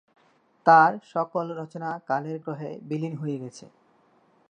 [0.65, 3.65] তার সকল রচনা কালের গহ্বরে বিলীন হয়ে গেছে।